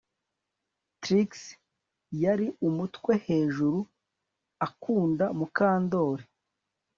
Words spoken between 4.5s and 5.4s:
akunda